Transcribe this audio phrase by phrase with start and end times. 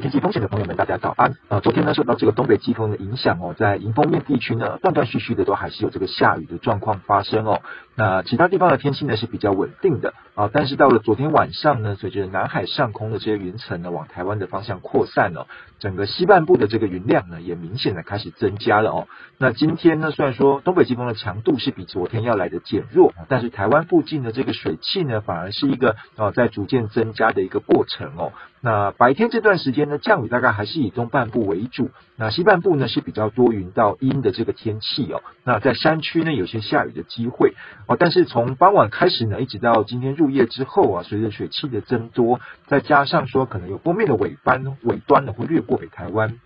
[0.00, 1.36] 天气风险的朋友们，大家早安。
[1.48, 7.60] 啊，昨天呢，受到这个东北季风的影响哦，在迎风面地区呢，断断续续的都还是有这个下雨的状况发生哦。
[7.94, 15.46] 那其他地方的天气呢是比较稳定的啊，但是到了昨天晚上呢，随着南海上空的这些云层呢往台湾的方向扩散哦，
[15.80, 19.08] 整个西半部的这个云量呢也明显的开始增加了哦。
[19.38, 28.32] 那今天呢，虽然说东北季风的强度是比昨天要来的减弱，但是台湾附近的这个水汽呢，反而是一个啊在逐渐增加的一个过程哦。
[28.60, 35.22] 那白天这段时间那，降雨大概还是以东半部为主，那西半部呢是比较多云到阴的这个天气哦。
[35.44, 37.54] 那在山区呢，有些下雨的机会
[37.86, 37.96] 哦。
[37.98, 46.38] 但是从傍晚开始呢，一直到今天入夜之后啊，随着水汽的增多，再加上说可能有波面的尾班尾端呢会掠过北台湾。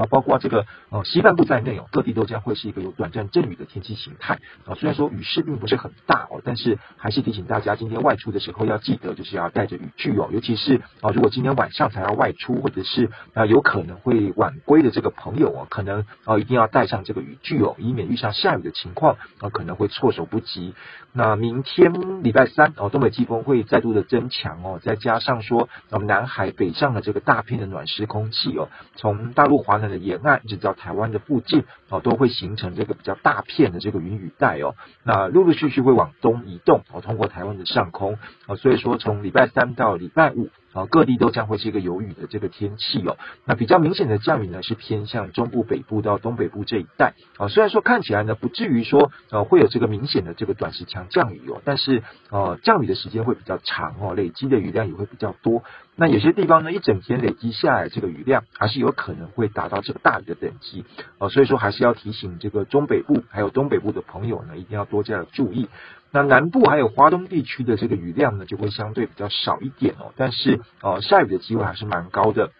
[0.00, 4.74] 啊，包括这个呃西半部在内哦，各地都将会是一个有短暂阵雨的天气形态啊。
[4.74, 10.30] 虽然说雨势并不是很大哦，但是还是提醒大家，今天外出的时候要记得就是要带着雨具哦。
[10.32, 20.74] 尤其是啊，如果今天晚上才要外出，或者是啊有可能会晚归的这个朋友哦，可能啊一定要带上这个雨具哦，以免遇上下雨的情况啊，可能会措手不及。
[21.12, 34.74] 那明天礼拜三哦，东北季风会再度的增强哦，再加上说我们南海北上的这个大片的暖湿空气哦，从大陆华南沿岸一直到台湾的附近哦，都会形成这个比较大片的这个云雨带哦。
[35.04, 38.56] 那陆陆续续会往东移动哦，通过台湾的上空哦。
[38.56, 43.16] 所以说从礼拜三到礼拜五啊，各地都将会是一个有雨的这个天气哦。
[43.44, 47.48] 那比较明显的降雨呢，是偏向中部北部到东北部这一带啊。
[47.48, 55.62] 虽然说看起来呢，不至于说呃会有这个明显的这个短时强降雨哦，但是呃降雨的时间会比较长哦，累积的雨量也会比较多。
[55.96, 60.84] 那有些地方呢，一整天累积下来这个雨量，还是有可能会达到这个大雨的等级
[61.18, 65.68] 哦，所以说还是要提醒这个中北部还有东北部的朋友呢，一定要多加的注意。
[66.12, 72.50] 那南部还有华东地区的这个雨量呢，就会相对比较少一点哦，但是哦，下雨的机会还是蛮高的。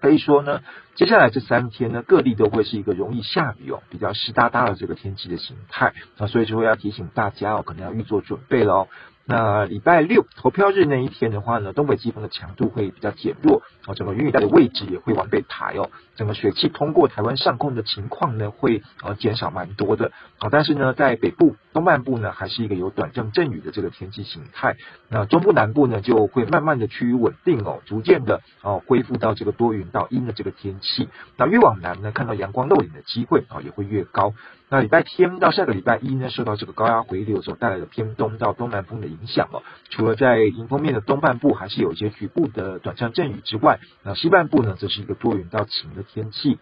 [0.00, 0.62] 可以说呢，
[0.94, 8.88] 接下来这三天呢，各地都会是一个容易下雨哦，比较湿哒哒的这个天气的形态啊，所以就会要提醒大家哦，可能要预做准备喽。
[9.30, 20.48] 那礼拜六投票日那一天的话呢，东北季风的强度会比较减弱，哦，整个云雨带的位置也会往北抬哦，整个水汽通过台湾上空的情况呢，会呃减少蛮多的啊。
[20.50, 24.76] 但是呢，在北部东半部呢，还是一个有短暂阵雨的这个天气形态。
[25.10, 31.10] 那中部南部呢，就会慢慢的趋于稳定哦，逐渐的哦恢复到这个多云到阴的这个天气。
[31.36, 34.32] 那越往南呢，看到阳光露脸的机会啊，也会越高。
[34.70, 46.58] 那礼拜天到下个礼拜一呢，受到这个高压回流所带来的偏东到东南风的影影响哦，除了在迎风面的东半部还是有一些局部的短暂阵雨之外，那西半部呢，则是一个多云到晴的天气。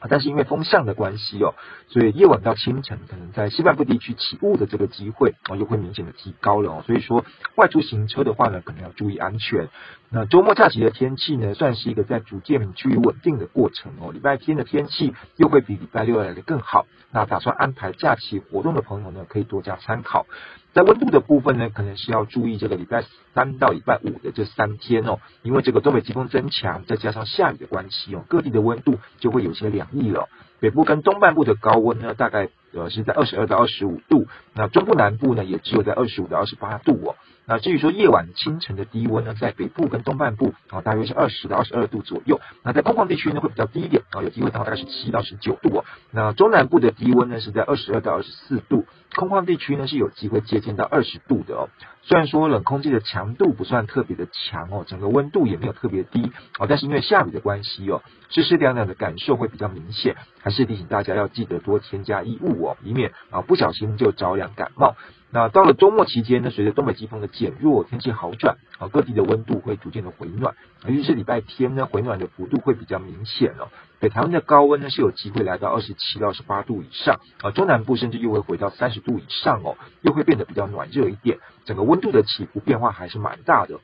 [0.00, 1.52] 啊，但是因为风向的关系哦，
[1.88, 6.82] 所以夜晚到清晨，可能在西半部地区起雾的这个机会哦，又会明显的提高了哦。
[6.86, 9.68] 所以说，外出行车的话呢，可能要注意安全。
[10.08, 14.10] 那周末假期的天气呢，算是一个在逐渐趋于稳定的过程哦。
[14.10, 16.86] 礼拜天的天气又会比礼拜六来的更好。
[17.10, 20.24] 那打算安排假期活动的朋友呢，可以多加参考。
[20.72, 23.04] 在温度的部分呢，可能是要注意这个礼拜
[23.34, 30.28] 三到礼拜五的这三天哦，因为这个东北季风增强，再加上下雨的关系哦，各地的温度就会有些凉意了。
[30.60, 37.16] 北部跟东半部的高温呢，大概呃是在二十二到二十五度，那中部南部呢，也只有在二十五到二十八度哦。
[37.46, 42.40] 那至于说夜晚清晨的低温呢，在北部跟东半部啊，大约是二十到二十二度左右。
[42.62, 45.84] 那在空旷地区呢，会比较低一点啊，有机会到大概是七到十九度哦。
[46.12, 48.84] 那中南部的低温呢，是在二十二到二十四度。
[49.16, 51.68] 空旷地区呢，是有机会接近到二十度的哦。
[52.02, 64.96] 虽然说冷空气的强度不算特别的强哦，整个温度也没有特别低哦，但是因为下雨的关系哦，湿湿凉凉的感受会比较明显，还是提醒大家要记得多添加衣物哦，以免啊不小心就着凉感冒。
[65.32, 73.68] 那到了周末期间呢，随着东北季风的减弱，天气好转啊，各地的温度会逐渐的回暖，尤其是礼拜天呢，回暖的幅度会比较明显哦。
[74.00, 83.78] 北台湾的高温呢是有机会来到二十七到二十八度以上啊，中南部甚至又会回到三十度以上哦，又会变得比较暖热一点，整个温度的起伏变化还是蛮大的。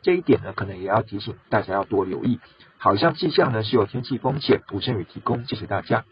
[0.00, 2.40] 这一点呢，可能也要提醒大家要多留意。
[2.78, 6.04] 好，以上气象呢是由天气风险吴胜宇提供，谢谢大家。